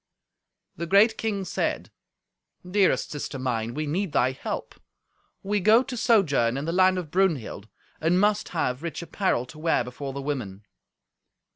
[0.77, 1.91] The great king said,
[2.67, 4.73] "Dearest sister mine, we need thy help.
[5.43, 7.67] We go to sojourn in the land of Brunhild,
[7.99, 10.65] and must have rich apparel to wear before the women."